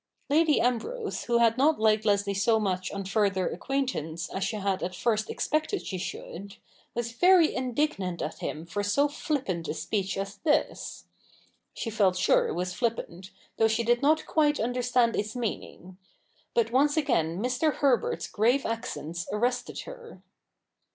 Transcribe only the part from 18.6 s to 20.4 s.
accents arrested her.